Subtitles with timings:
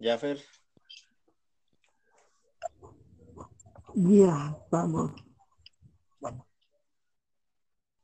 [0.00, 0.38] Jaffer.
[3.94, 5.10] Ya, vamos.
[6.20, 6.46] Bueno.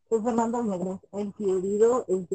[0.09, 2.27] Soy Fernando el querido en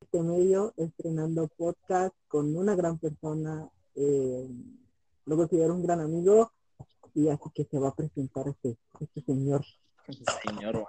[0.00, 3.70] este medio, estrenando podcast con una gran persona.
[3.94, 4.48] Eh,
[5.24, 6.52] lo considero un gran amigo
[7.14, 9.64] y así que se va a presentar este, este señor.
[10.44, 10.86] Señor.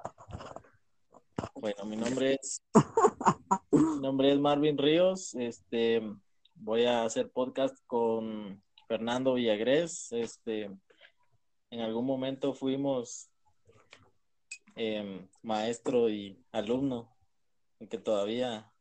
[1.55, 2.61] Bueno, mi nombre es
[3.71, 5.33] mi nombre es Marvin Ríos.
[5.35, 6.01] Este
[6.61, 10.11] voy a hacer podcast con Fernando Villagres.
[10.11, 10.69] Este
[11.71, 13.29] en algún momento fuimos
[14.75, 17.15] em, maestro y alumno,
[17.89, 18.71] que todavía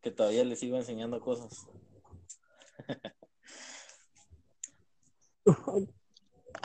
[0.00, 1.66] que todavía le sigo enseñando cosas.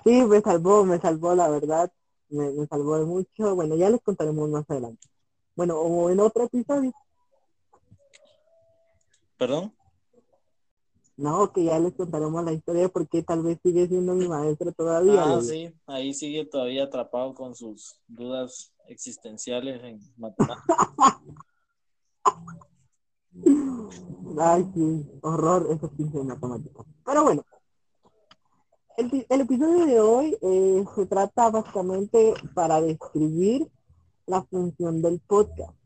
[0.06, 1.92] Sí, me salvó, me salvó, la verdad,
[2.30, 3.54] me, me salvó de mucho.
[3.54, 5.06] Bueno, ya les contaremos más adelante.
[5.56, 6.94] Bueno, o en otro episodio.
[9.40, 9.74] ¿Perdón?
[11.16, 15.24] No, que ya les contaremos la historia porque tal vez sigue siendo mi maestro todavía.
[15.24, 20.78] Ah, sí, ahí sigue todavía atrapado con sus dudas existenciales en matemáticas.
[24.42, 26.86] Ay, sí, horror esos 15 de matemáticas.
[27.06, 27.46] Pero bueno,
[28.98, 33.70] el, el episodio de hoy eh, se trata básicamente para describir
[34.26, 35.79] la función del podcast.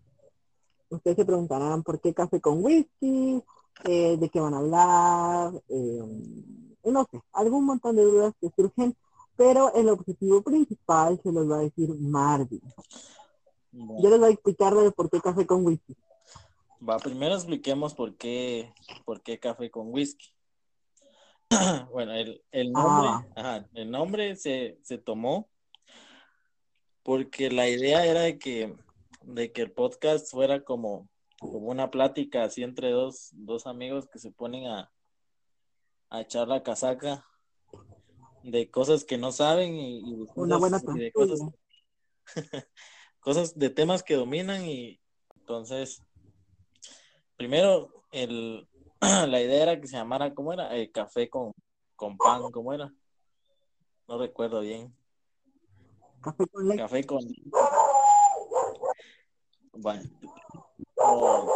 [0.95, 3.41] Ustedes se preguntarán por qué café con whisky,
[3.85, 6.01] eh, de qué van a hablar, eh,
[6.83, 8.95] no sé, algún montón de dudas que surgen,
[9.35, 12.61] pero el objetivo principal se los va a decir Marvin.
[13.71, 15.95] Yo les voy a explicar de por qué café con whisky.
[16.87, 18.71] Va, primero expliquemos por qué,
[19.05, 20.27] por qué café con whisky.
[21.91, 23.25] bueno, el, el nombre, Ah.
[23.35, 25.47] ajá, el nombre se, se tomó
[27.03, 28.75] porque la idea era de que,
[29.23, 34.19] de que el podcast fuera como, como una plática así entre dos, dos amigos que
[34.19, 34.91] se ponen a,
[36.09, 37.25] a echar la casaca
[38.43, 41.37] de cosas que no saben y, y de Una buena cosas, y de tertulia.
[41.37, 41.49] cosas,
[43.19, 44.99] cosas de temas que dominan y
[45.35, 46.01] entonces
[47.37, 48.67] primero el
[49.01, 50.75] la idea era que se llamara ¿cómo era?
[50.77, 51.53] Eh, café con,
[51.95, 52.93] con pan, ¿cómo era?
[54.07, 54.93] No recuerdo bien.
[56.21, 56.77] Café con leche.
[56.77, 57.19] Café con
[59.73, 60.03] bueno,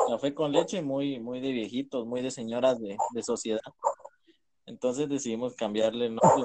[0.09, 3.61] café con leche muy muy de viejitos, muy de señoras de, de sociedad.
[4.65, 6.43] Entonces decidimos cambiarle el nombre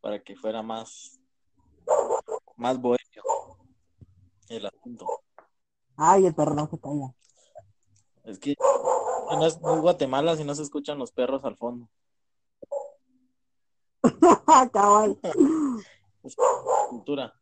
[0.00, 1.18] para que fuera más
[2.56, 3.22] más bohemio
[4.48, 5.06] el asunto.
[5.96, 7.14] Ay, el perro no se calla.
[8.24, 8.54] Es que
[9.30, 11.88] no es, es Guatemala si no se escuchan los perros al fondo.
[14.72, 15.18] Cabal.
[16.90, 17.32] Cultura.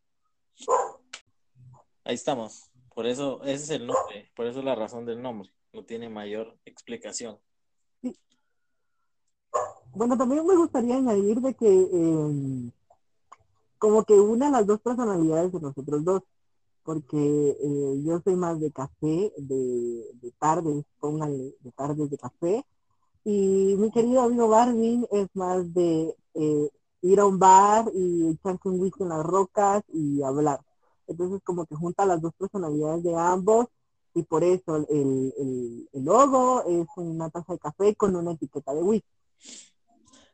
[2.04, 2.70] Ahí estamos.
[2.94, 4.30] Por eso, ese es el nombre.
[4.36, 5.50] Por eso es la razón del nombre.
[5.72, 7.38] No tiene mayor explicación.
[9.92, 12.70] Bueno, también me gustaría añadir de que eh,
[13.78, 16.22] como que una las dos personalidades de nosotros dos,
[16.82, 22.64] porque eh, yo soy más de café, de, de tardes, pónganle, de tardes de café,
[23.24, 26.70] y mi querido amigo Barwin es más de eh,
[27.02, 30.60] ir a un bar y echarse un whisky en las rocas y hablar.
[31.06, 33.66] Entonces como que junta las dos personalidades de ambos
[34.14, 38.72] y por eso el, el, el logo es una taza de café con una etiqueta
[38.72, 39.08] de whisky.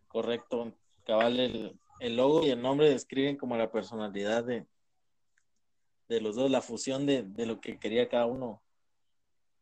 [0.09, 0.73] Correcto.
[1.05, 4.67] Cabal, el, el logo y el nombre describen como la personalidad de,
[6.09, 8.63] de los dos, la fusión de, de lo que quería cada uno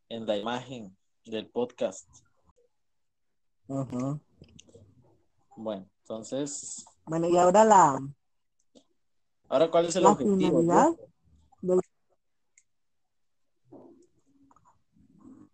[0.09, 2.07] en la imagen del podcast.
[3.69, 4.19] Ajá.
[5.55, 7.99] Bueno, entonces, Bueno, y ahora la,
[9.49, 10.37] ahora cuál es el la objetivo?
[10.37, 10.95] finalidad
[11.61, 11.79] del...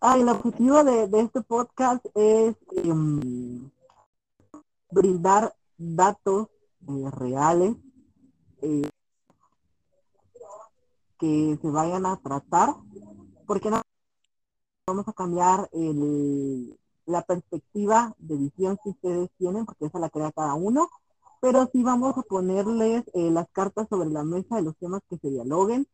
[0.02, 3.72] Ah, el objetivo de, de este podcast es em,
[4.92, 6.48] brindar datos
[6.88, 7.76] eh, reales
[8.62, 8.90] eh,
[11.18, 12.76] que se vayan a tratar,
[13.48, 13.82] porque no
[14.88, 20.32] vamos a cambiar el, la perspectiva de visión que ustedes tienen, porque esa la crea
[20.32, 20.90] cada uno,
[21.46, 25.20] pero sí vamos a ponerles eh, las cartas sobre la mesa de los temas que
[25.20, 25.88] se dialoguen,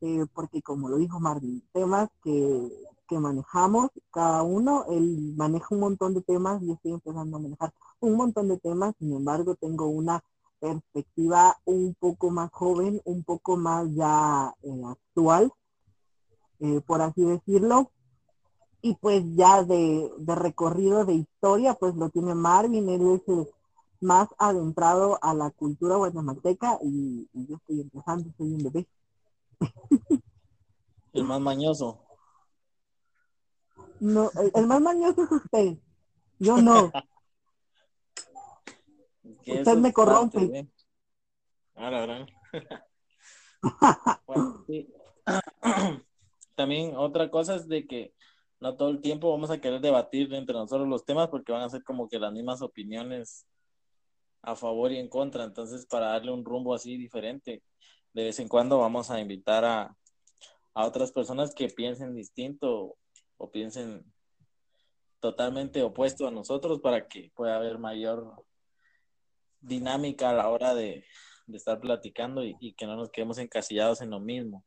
[0.00, 2.70] eh, porque como lo dijo Marvin, temas que,
[3.08, 7.72] que manejamos cada uno, él maneja un montón de temas, yo estoy empezando a manejar
[7.98, 10.22] un montón de temas, sin embargo tengo una
[10.60, 15.52] perspectiva un poco más joven, un poco más ya eh, actual,
[16.86, 17.90] por así decirlo,
[18.82, 23.48] y pues ya de, de, recorrido de historia, pues lo tiene Marvin, él es
[24.02, 28.88] más adentrado a la cultura guatemalteca y, y yo estoy empezando, soy un bebé.
[31.12, 32.02] El más mañoso.
[34.00, 35.78] No, el, más mañoso es usted.
[36.38, 36.90] Yo no.
[39.46, 40.68] usted me corrompe.
[41.74, 42.26] Ahora,
[46.56, 48.12] También otra cosa es de que
[48.58, 51.70] no todo el tiempo vamos a querer debatir entre nosotros los temas porque van a
[51.70, 53.46] ser como que las mismas opiniones
[54.42, 55.44] a favor y en contra.
[55.44, 57.62] Entonces, para darle un rumbo así diferente,
[58.12, 59.96] de vez en cuando vamos a invitar a,
[60.74, 62.96] a otras personas que piensen distinto
[63.38, 64.04] o piensen
[65.20, 68.44] totalmente opuesto a nosotros para que pueda haber mayor
[69.60, 71.04] dinámica a la hora de,
[71.52, 74.64] estar platicando y, que no nos quedemos encasillados en lo mismo.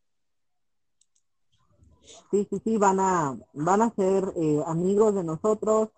[2.30, 5.90] Sí, sí, sí, van a, van a ser eh, amigos de nosotros,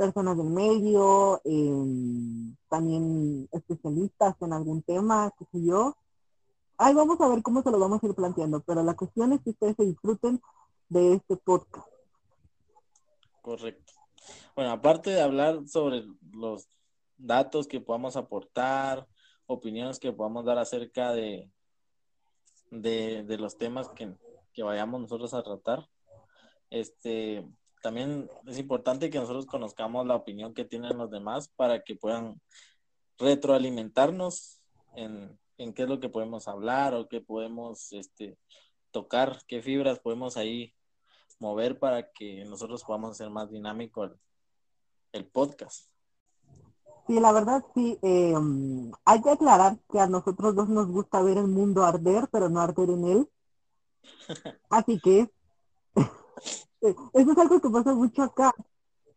[0.00, 5.94] personas del medio, em, también especialistas en algún tema, qué sé yo.
[6.78, 9.42] Ahí vamos a ver cómo se lo vamos a ir planteando, pero la cuestión es
[9.42, 10.40] que ustedes se disfruten
[10.88, 11.86] de este podcast.
[13.42, 13.92] Correcto.
[14.56, 16.66] Bueno, aparte de hablar sobre los
[17.18, 19.06] datos que podamos aportar,
[19.44, 21.50] opiniones que podamos dar acerca de,
[22.70, 24.14] de, los temas que,
[24.54, 25.86] que, vayamos nosotros a tratar,
[26.70, 27.46] este,
[27.82, 32.40] también es importante que nosotros conozcamos la opinión que tienen los demás para que puedan
[33.18, 34.60] retroalimentarnos
[34.96, 38.38] en, en qué es lo que podemos hablar o qué podemos este,
[38.90, 40.74] tocar, qué fibras podemos ahí
[41.38, 44.08] mover para que nosotros podamos hacer más dinámico
[45.12, 45.88] el, podcast.
[47.06, 47.98] Sí, la verdad sí.
[48.02, 48.34] Eh,
[49.04, 52.60] hay que aclarar que a nosotros dos nos gusta ver el mundo arder, pero no
[52.60, 53.30] arder en él.
[54.70, 55.30] Así que
[56.80, 58.54] eso es algo que pasa mucho acá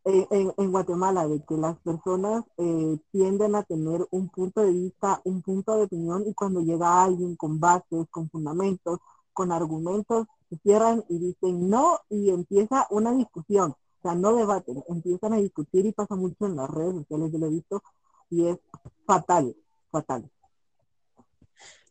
[0.05, 5.41] en, Guatemala, de que las personas eh, tienden a tener un punto de vista, un
[5.41, 8.99] punto de opinión, y cuando llega alguien con bases, con fundamentos,
[9.31, 10.27] con argumentos,
[10.61, 13.71] cierran y dicen no y empieza una discusión.
[13.71, 17.39] O sea, no debaten, empiezan a discutir y pasa mucho en las redes sociales, yo
[17.39, 17.83] lo he visto,
[18.29, 18.57] y es
[19.05, 19.55] fatal,
[19.89, 20.29] fatal.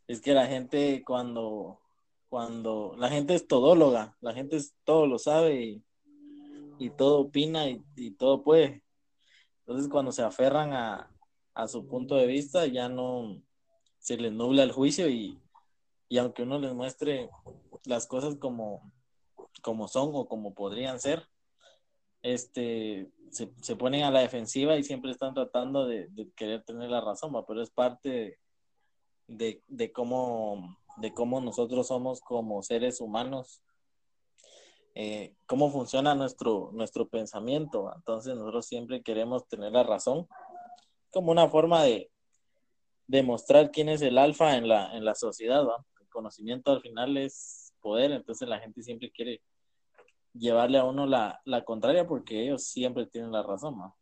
[0.07, 1.81] Es que la gente cuando,
[2.33, 5.85] cuando, la gente es todóloga, la gente es, todo lo sabe y,
[6.79, 8.83] y todo opina y, y, todo puede.
[9.59, 11.11] Entonces cuando se aferran a,
[11.53, 13.39] a su punto de vista ya no
[13.99, 15.39] se les nubla el juicio y,
[16.09, 17.29] y aunque uno les muestre
[17.85, 18.91] las cosas como,
[19.61, 21.29] como son o como podrían ser,
[22.23, 27.35] este, se, ponen a la defensiva y siempre están tratando de, querer tener la razón,
[27.47, 28.39] pero es parte
[29.27, 33.63] de, de, cómo, de cómo nosotros somos como seres humanos,
[34.95, 37.93] eh, cómo funciona nuestro, nuestro pensamiento.
[37.95, 40.27] Entonces nosotros siempre queremos tener la razón
[41.11, 42.11] como una forma de
[43.07, 45.67] demostrar quién es el alfa en la, en la sociedad.
[45.67, 45.85] ¿va?
[46.13, 49.43] conocimiento al final es poder, entonces la gente siempre quiere
[50.35, 53.97] llevarle a uno la, contraria porque ellos siempre tienen la razón, ¿no?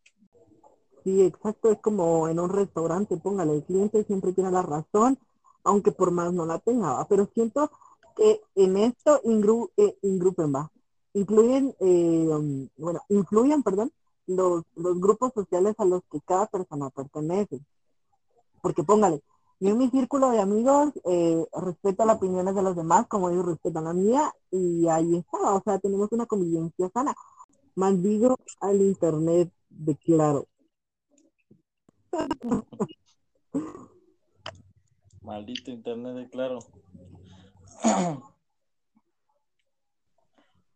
[1.02, 5.18] Sí, exacto, es como en un restaurante, póngale, el cliente siempre tiene la razón,
[5.64, 7.70] aunque por más no la tenga, pero siento
[8.16, 10.70] que en esto ingru, eh, ingrupen, va,
[11.14, 13.92] incluyen, eh, um, bueno, influyen, perdón,
[14.26, 17.60] los, los grupos sociales a los que cada persona pertenece.
[18.62, 19.22] Porque póngale,
[19.60, 23.44] yo en mi círculo de amigos eh, respeto las opiniones de los demás como ellos
[23.46, 27.14] respetan la mía y ahí está, o sea, tenemos una convivencia sana.
[27.74, 30.46] Maldigo al internet de claro.
[35.30, 36.58] Maldito internet de claro.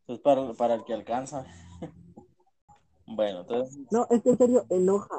[0.07, 1.45] Es para, para el que alcanza.
[3.07, 3.81] bueno, entonces...
[3.91, 5.19] No, es que en serio enoja.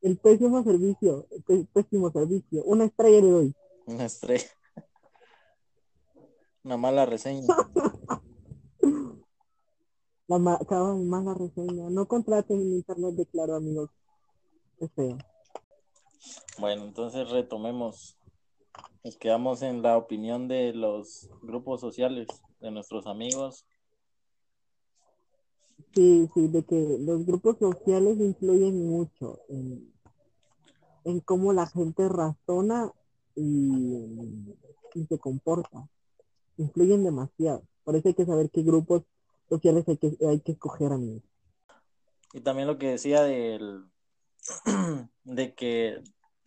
[0.00, 2.64] El pésimo servicio, el pésimo servicio.
[2.64, 3.54] Una estrella le doy.
[3.86, 4.50] Una estrella.
[6.64, 7.46] Una mala reseña.
[10.26, 10.58] La ma
[10.96, 11.88] mala reseña.
[11.88, 13.90] No contraten en internet de claro, amigos.
[14.78, 15.18] Es feo.
[16.58, 18.19] Bueno, entonces retomemos.
[19.02, 22.28] Nos quedamos en la opinión de los grupos sociales,
[22.60, 23.66] de nuestros amigos.
[25.94, 29.90] Sí, sí, de que los grupos sociales influyen mucho en,
[31.04, 32.92] en cómo la gente razona
[33.34, 34.54] y,
[35.08, 35.88] se comporta.
[36.58, 37.62] Influyen demasiado.
[37.84, 39.04] Por eso hay que saber qué grupos
[39.48, 41.22] sociales hay que, hay que escoger, amigos.
[42.34, 43.86] Y también lo que decía del,
[45.24, 46.02] de que,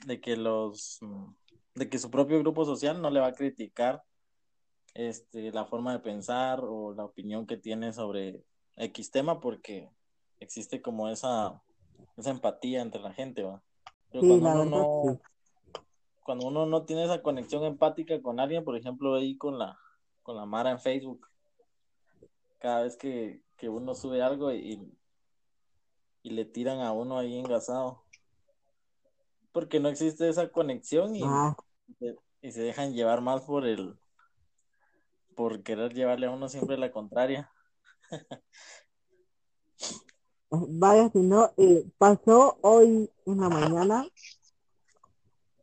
[0.06, 1.00] de que los,
[1.76, 4.04] de que su propio grupo social no le va a criticar
[4.94, 8.44] este, la forma de pensar o la opinión que tiene sobre
[8.76, 9.90] X tema porque
[10.40, 11.62] existe como esa,
[12.18, 13.62] esa empatía entre la gente, ¿va?
[14.12, 15.20] cuando, uno no,
[16.24, 19.80] cuando uno no tiene esa conexión empática con alguien, por ejemplo, ahí con la,
[20.22, 21.28] con la Mara en Facebook,
[22.60, 24.94] cada vez que, uno sube algo y,
[26.22, 28.03] y le tiran a uno ahí engasado.
[29.54, 31.24] Porque no existe esa conexión y,
[32.42, 33.96] y se dejan llevar más por el
[35.36, 37.50] por querer llevarle a uno siempre la contraria.
[40.50, 44.08] Vaya, si no, eh, pasó hoy en la mañana,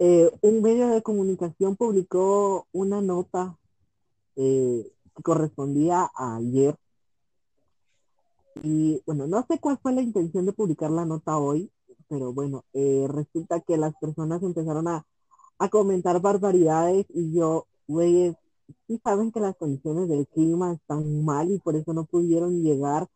[0.01, 3.57] eh, un medio de comunicación publicó una nota
[4.35, 6.75] eh, que correspondía a ayer.
[8.63, 11.71] Y bueno, no sé cuál fue la intención de publicar la nota hoy,
[12.11, 15.07] pero bueno, resulta que las personas empezaron a,
[15.59, 18.37] a comentar barbaridades y yo, güey,
[18.87, 23.09] sí saben que las condiciones del clima están mal y por eso no pudieron llegar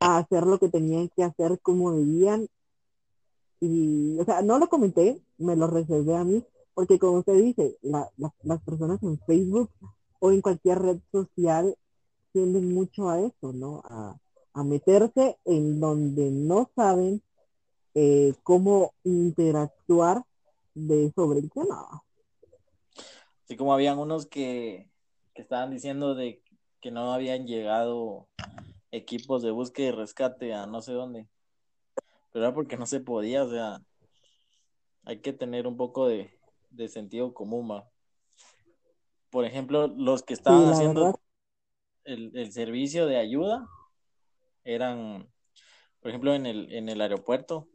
[0.00, 2.48] a hacer lo que tenían que hacer como debían.
[3.60, 7.76] Y, o sea, no lo comenté, me lo reservé a mí, porque como usted dice,
[7.82, 9.70] las personas en Facebook
[10.20, 11.76] o en cualquier red social
[12.32, 13.82] tienden mucho a eso, ¿no?
[13.84, 14.16] A,
[14.64, 17.22] meterse en donde no saben
[18.00, 20.22] eh, cómo interactuar
[20.72, 22.04] de sobre el tema.
[23.42, 24.88] Así como habían unos que,
[25.34, 26.40] que estaban diciendo de
[26.80, 28.28] que no habían llegado
[28.92, 31.26] equipos de búsqueda y rescate a no sé dónde.
[32.32, 33.80] Pero era porque no se podía, o sea,
[35.02, 36.30] hay que tener un poco de,
[36.86, 37.82] sentido común,
[39.28, 41.18] Por ejemplo, los que estaban haciendo
[42.04, 43.66] el, servicio de ayuda
[44.62, 45.28] eran,
[45.98, 47.66] por ejemplo, en el, en el aeropuerto,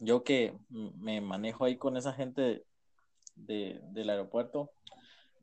[0.00, 2.64] yo que me manejo ahí con esa gente
[3.36, 4.70] de, del aeropuerto,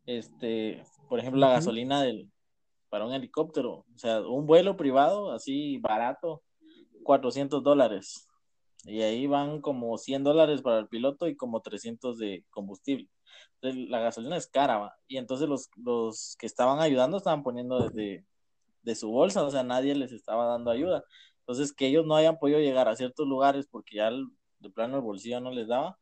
[0.05, 2.29] este, por ejemplo, la gasolina del,
[2.89, 3.85] para un helicóptero.
[3.93, 6.43] O sea, un vuelo privado así barato,
[7.03, 8.27] 400 dólares.
[8.85, 13.09] Y ahí van como 100 dólares para el piloto y como 300 de combustible.
[13.55, 14.95] Entonces, la gasolina es cara, ¿va?
[15.07, 18.25] Y entonces los, los que estaban ayudando estaban poniendo de,
[18.83, 21.03] de su bolsa, o sea, nadie les estaba dando ayuda.
[21.39, 24.11] Entonces, que ellos no hayan podido llegar a ciertos lugares porque ya
[24.59, 25.99] de plano el bolsillo no les daba,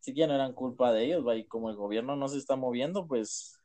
[0.00, 1.36] sí que no eran culpa de ellos, ¿va?
[1.36, 3.60] Y como el gobierno no se está moviendo, pues,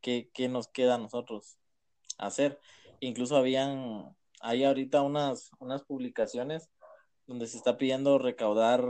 [0.00, 1.60] ¿qué, qué nos queda a nosotros?
[2.20, 2.60] hacer.
[3.00, 6.70] Incluso habían, hay ahorita unas, unas publicaciones
[7.26, 8.84] donde se está pidiendo recaudar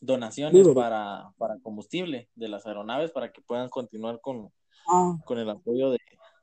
[0.00, 4.52] donaciones para, para combustible de las aeronaves para que puedan continuar con,
[4.86, 5.16] ah.
[5.24, 5.98] con el apoyo de,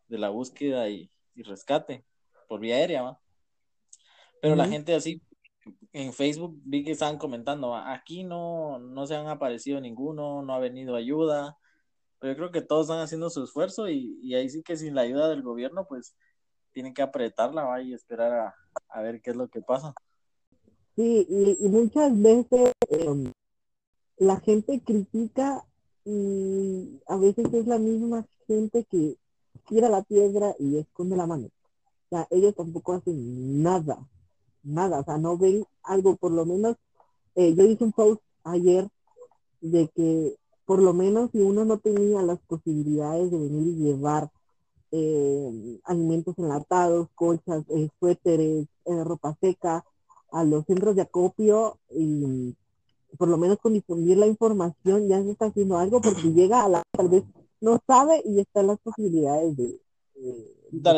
[0.10, 2.04] la búsqueda y, rescate
[2.48, 3.20] por vía aérea.
[4.42, 5.22] Pero la gente así
[5.94, 10.60] en Facebook vi que estaban comentando, aquí no, no se han aparecido ninguno, no ha
[10.60, 11.58] venido ayuda,
[12.20, 15.02] pero yo creo que todos están haciendo su esfuerzo y, ahí sí que sin la
[15.02, 16.16] ayuda del gobierno, pues
[16.74, 17.82] tienen que apretarla ¿va?
[17.82, 18.54] y esperar
[18.90, 19.94] a, ver qué es lo que pasa.
[20.96, 23.32] Sí, y, muchas veces em,
[24.18, 25.64] la gente critica
[26.06, 29.18] y a veces es la misma gente que
[29.68, 31.48] tira la piedra y esconde la mano.
[31.48, 34.00] O sea, ellos tampoco hacen nada,
[34.68, 36.76] nada, o sea, no ven algo, por lo menos,
[37.36, 38.88] eh, yo hice un post ayer
[39.62, 44.30] de que por lo menos si uno no tenía las posibilidades de venir y llevar
[44.92, 49.86] eh, alimentos enlatados, colchas, eh, suéteres, eh, ropa seca
[50.32, 52.54] a los centros de acopio y
[53.18, 56.70] por lo menos con difundir la información ya se está haciendo algo porque llega a
[56.70, 57.24] la tal vez
[57.62, 59.80] no sabe y están las posibilidades de,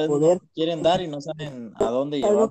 [0.08, 2.50] poder quieren dar y no saben a dónde llevar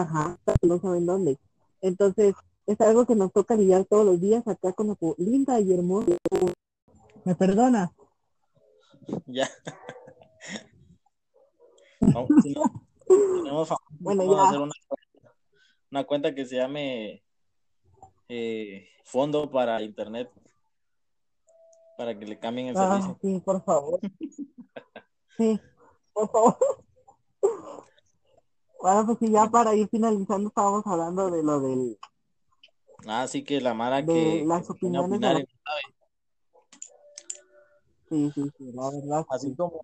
[0.00, 1.38] ajá no saben dónde
[1.80, 2.34] entonces
[2.66, 6.16] es algo que nos toca lidiar todos los días acá como linda y hermosa.
[7.24, 7.92] ¿Me perdona?
[9.26, 9.48] Ya.
[13.06, 13.68] tenemos
[14.00, 14.48] bueno, ya.
[14.48, 14.72] hacer una,
[15.90, 17.22] una, cuenta que se llame
[18.28, 20.30] eh, Fondo para Internet
[21.96, 23.18] para que le cambien el ah, servicio.
[23.20, 24.00] Sí, por favor.
[25.36, 25.60] sí,
[26.12, 26.56] por favor.
[28.84, 31.98] Bueno, pues sí, ya para ir finalizando estábamos hablando de lo del
[33.06, 35.46] Ah, sí que la Mara que las opiniones
[38.10, 39.24] Sí, sí, sí, la verdad.
[39.30, 39.80] Así como,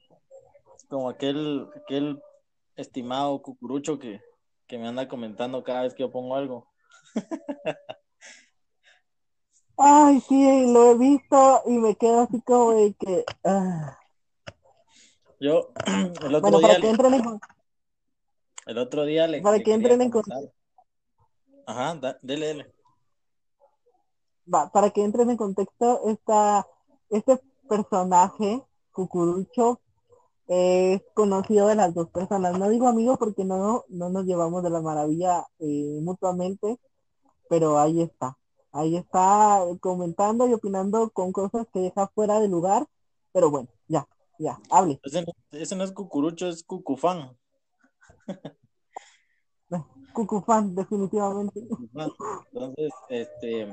[0.90, 2.22] como aquel, aquel
[2.76, 4.20] estimado cucurucho que,
[4.66, 6.68] que me anda comentando cada vez que yo pongo algo.
[9.78, 13.24] Ay, sí, lo he visto y me quedo así como de que...
[13.44, 13.98] Ah.
[15.40, 15.70] Yo,
[16.22, 16.68] el otro día...
[16.68, 17.24] Para que entren en...
[17.24, 17.40] El
[18.78, 19.42] otro día le...
[19.42, 20.12] Para que entren en...
[21.66, 22.74] Ajá, dele, dele
[24.72, 26.66] para que entren en contexto, esta,
[27.10, 28.62] este personaje,
[28.92, 29.80] Cucurucho,
[30.48, 32.58] es conocido de las dos personas.
[32.58, 36.78] No digo amigo porque no, no nos llevamos de la maravilla eh, mutuamente,
[37.48, 38.36] pero ahí está.
[38.72, 42.86] Ahí está comentando y opinando con cosas que deja fuera de lugar.
[43.32, 45.00] Pero bueno, ya, Ya, hable.
[45.52, 47.36] Ese, no es cucurucho, es cucufán.
[50.12, 51.60] Cucufán, definitivamente.
[52.52, 53.66] Entonces, este,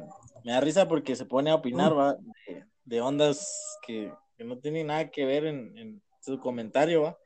[0.44, 2.16] me da risa porque se pone a opinar, ¿va?
[2.86, 7.18] De, ondas que, no tienen nada que ver en, su comentario, ¿va?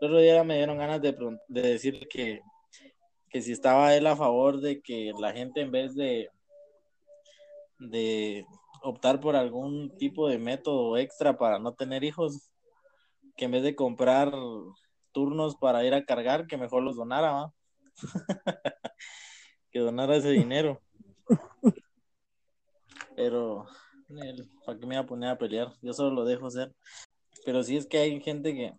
[0.00, 1.16] El otro día me dieron ganas de,
[1.48, 2.42] de decir que,
[3.30, 6.28] que si estaba él a favor de que la gente en vez de,
[7.78, 8.44] de
[8.82, 12.50] optar por algún tipo de método extra para no tener hijos,
[13.36, 14.32] que en vez de comprar
[15.18, 17.54] turnos para ir a cargar, que mejor los donara, ¿va?
[19.72, 20.80] que donara ese dinero.
[23.16, 23.66] Pero,
[24.64, 25.72] ¿para qué me voy a poner a pelear?
[25.82, 26.72] Yo solo lo dejo hacer.
[27.44, 28.74] Pero sí es que hay gente que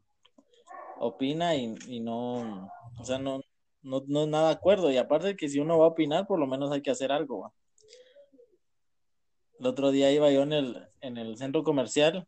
[0.98, 3.41] opina y, no, o sea, no,
[3.81, 4.89] no, no es nada de acuerdo.
[4.89, 7.41] Y aparte que si uno va a opinar, por lo menos hay que hacer algo.
[7.41, 7.53] ¿va?
[9.60, 12.25] El otro día iba yo en el, en el centro comercial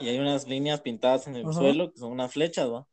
[0.00, 2.86] y hay unas líneas pintadas en el suelo que son unas flechas, ¿va?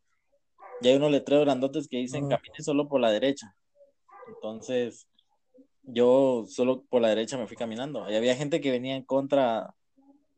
[0.81, 3.55] Y hay unos letreros grandotes que dicen camine solo por la derecha.
[4.27, 5.07] Entonces,
[5.83, 8.09] yo solo por la derecha me fui caminando.
[8.09, 9.73] Y había gente que venía en contra,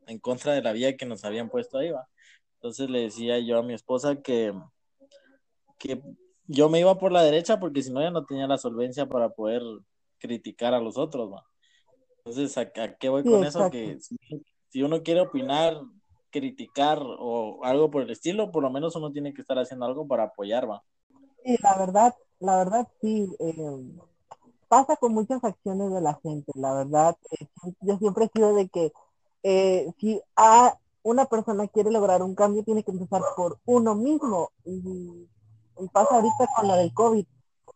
[0.07, 2.07] en contra de la vía que nos habían puesto ahí, ¿va?
[2.55, 4.53] Entonces le decía yo a mi esposa que,
[5.79, 6.01] que
[6.45, 9.29] yo me iba por la derecha porque si no ya no tenía la solvencia para
[9.29, 9.63] poder
[10.19, 11.43] criticar a los otros, ¿va?
[12.17, 13.69] Entonces, ¿a, qué voy con eso?
[13.71, 13.98] Que
[14.69, 15.81] si, uno quiere opinar,
[16.31, 20.07] criticar o algo por el estilo, por lo menos uno tiene que estar haciendo algo
[20.07, 20.83] para apoyar, ¿va?
[21.43, 23.35] Sí, la verdad, la verdad sí.
[23.39, 23.91] Eh,
[24.67, 27.17] pasa con muchas acciones de la gente, la verdad.
[27.31, 27.47] Eh,
[27.81, 28.91] yo siempre he sido de que
[29.43, 34.51] eh, si a una persona quiere lograr un cambio, tiene que empezar por uno mismo.
[34.65, 35.27] Y,
[35.79, 37.25] y pasa ahorita con la del COVID.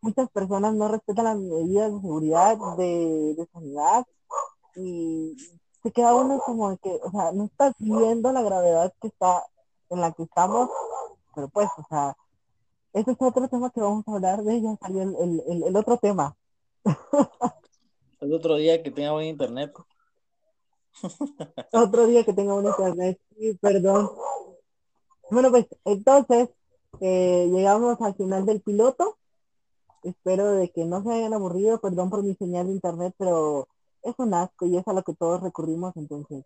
[0.02, 4.06] Muchas personas no respetan las medidas de seguridad, de, de sanidad,
[4.76, 5.36] y
[5.86, 9.44] se queda uno como de que, o sea, no estás viendo la gravedad que está
[9.92, 10.68] en la que estamos,
[11.36, 12.18] pero pues, o sea,
[12.92, 15.16] ese es otro tema que vamos a hablar de ella, salió el,
[15.48, 16.36] el, el, otro tema.
[18.20, 19.74] El otro día que tenga buen internet.
[21.72, 24.10] otro día que tenga buen internet, sí, perdón.
[25.30, 26.50] Bueno, pues entonces
[27.00, 29.20] eh, llegamos al final del piloto.
[30.02, 33.68] Espero de que no se hayan aburrido, perdón por mi señal de internet, pero
[34.06, 36.46] es un asco y es a lo que todos recurrimos, entonces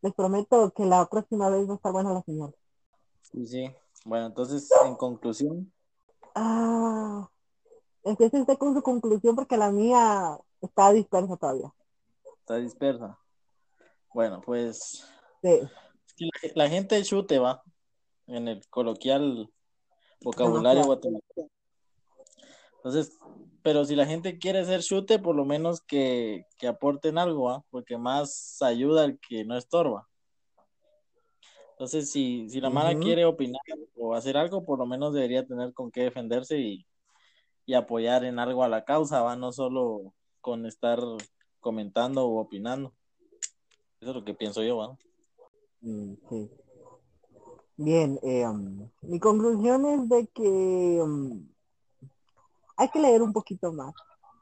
[0.00, 2.54] les prometo que la próxima vez va a estar buena la señal.
[3.22, 3.70] Sí, sí.
[4.04, 5.72] Bueno, entonces, en conclusión.
[6.34, 7.28] Ah,
[8.04, 11.72] empiece usted con su conclusión porque la mía está dispersa todavía.
[12.38, 13.18] Está dispersa.
[14.14, 15.04] Bueno, pues.
[15.42, 15.60] Sí.
[16.06, 17.62] Es que la, gente chute va
[18.26, 19.52] en el coloquial
[20.20, 21.50] vocabulario guatemalteco.
[22.76, 23.17] Entonces,
[23.68, 27.62] pero si la gente quiere ser chute, por lo menos que, aporten algo, ¿ah?
[27.68, 30.08] porque más ayuda al que no estorba.
[31.72, 33.60] Entonces, si, si la mala quiere opinar
[33.94, 36.86] o hacer algo, por lo menos debería tener con qué defenderse y,
[37.74, 39.36] apoyar en algo a la causa, ¿va?
[39.36, 40.98] no solo con estar
[41.60, 42.94] comentando o opinando.
[44.00, 44.78] Eso es lo que pienso yo.
[44.78, 44.96] ¿va?
[45.82, 46.14] Mm,
[47.76, 51.46] Bien, eh, um, mi conclusión es de que um,
[52.78, 53.92] hay que leer un poquito más,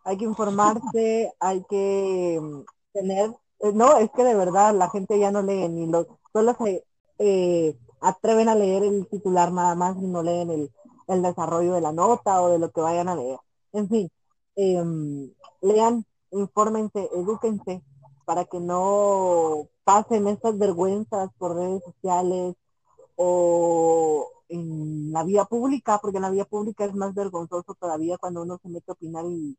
[0.04, 2.60] hay que informarse, hay que mm,
[2.92, 6.54] tener, eh, no, es que de verdad la gente ya no lee ni los, solo
[6.62, 6.84] se
[7.18, 11.92] eh, atreven a leer el titular nada más y no leen el, desarrollo de la
[11.92, 13.38] nota o de lo que vayan a leer.
[13.72, 14.10] En fin,
[14.56, 17.82] em, lean, infórmense, edúquense
[18.24, 22.56] para que no pasen estas vergüenzas por redes sociales
[23.16, 28.42] o en la vía pública, porque en la vía pública es más vergonzoso todavía cuando
[28.42, 29.56] uno se mete a opinar y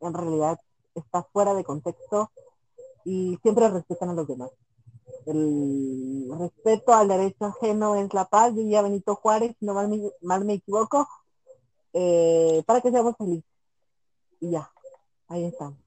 [0.00, 0.60] en realidad
[0.94, 2.30] está fuera de contexto
[3.04, 4.50] y siempre respetan a los demás.
[5.26, 10.44] El respeto al derecho ajeno es la paz, diría Benito Juárez, no mal me, mal
[10.44, 11.08] me equivoco,
[11.92, 13.50] eh, para que seamos felices.
[14.40, 14.70] Y ya,
[15.28, 15.78] ahí estamos.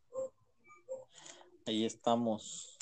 [1.65, 2.77] Ahí estamos.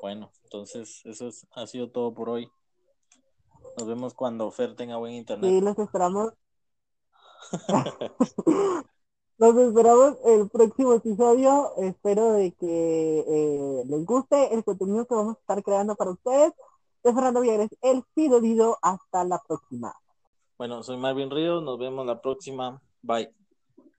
[0.00, 2.50] Bueno, entonces eso ha sido todo por hoy.
[3.76, 5.50] Nos vemos cuando Fer tenga buen internet.
[5.50, 6.32] Sí, los esperamos.
[9.38, 11.74] Nos esperamos el próximo episodio.
[11.78, 16.52] Espero de que eh, les guste el contenido que vamos a estar creando para ustedes.
[17.02, 18.78] De Fernando Villares, el Fido Dido.
[18.80, 19.94] Hasta la próxima.
[20.56, 21.62] Bueno, soy Marvin Ríos.
[21.62, 22.80] Nos vemos la próxima.
[23.02, 23.41] Bye.